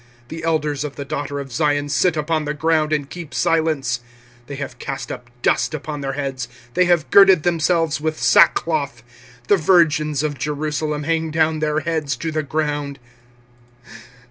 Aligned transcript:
25:002:010 0.29 0.29
The 0.29 0.43
elders 0.45 0.83
of 0.83 0.95
the 0.95 1.05
daughter 1.05 1.39
of 1.39 1.51
Zion 1.51 1.87
sit 1.87 2.17
upon 2.17 2.45
the 2.45 2.55
ground, 2.55 2.91
and 2.91 3.07
keep 3.07 3.35
silence: 3.35 3.99
they 4.47 4.55
have 4.55 4.79
cast 4.79 5.11
up 5.11 5.29
dust 5.43 5.75
upon 5.75 6.01
their 6.01 6.13
heads; 6.13 6.47
they 6.73 6.85
have 6.85 7.11
girded 7.11 7.43
themselves 7.43 8.01
with 8.01 8.19
sackcloth: 8.19 9.03
the 9.47 9.57
virgins 9.57 10.23
of 10.23 10.39
Jerusalem 10.39 11.03
hang 11.03 11.29
down 11.29 11.59
their 11.59 11.81
heads 11.81 12.15
to 12.17 12.31
the 12.31 12.41
ground. 12.41 12.97